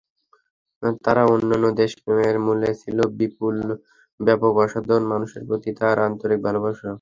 [1.03, 6.89] তাঁর অনন্য দেশপ্রেমের মূলে ছিল বিপুল-ব্যাপক সাধারণ মানুষের প্রতি তাঁর আন্তরিক ভালোবাসা।